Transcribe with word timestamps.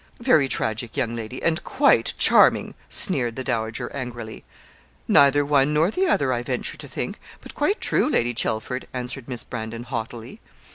'Very 0.19 0.47
tragic, 0.49 0.97
young 0.97 1.15
lady, 1.15 1.43
and 1.43 1.63
quite 1.63 2.15
charming!' 2.17 2.73
sneered 2.89 3.35
the 3.35 3.43
dowager 3.43 3.87
angrily. 3.93 4.43
'Neither 5.07 5.45
one 5.45 5.75
nor 5.75 5.91
the 5.91 6.07
other, 6.07 6.33
I 6.33 6.41
venture 6.41 6.75
to 6.77 6.87
think; 6.87 7.19
but 7.39 7.53
quite 7.53 7.79
true, 7.79 8.09
Lady 8.09 8.33
Chelford,' 8.33 8.87
answered 8.95 9.27
Miss 9.27 9.43
Brandon, 9.43 9.83
haughtily. 9.83 10.41